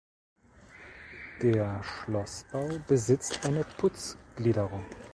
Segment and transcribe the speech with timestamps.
[1.43, 4.83] Der Schlossbau besitzt eine Putzgliederung.